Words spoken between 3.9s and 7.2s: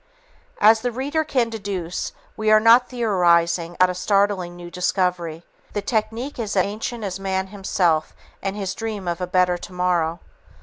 a startling new discovery. The technique is as ancient as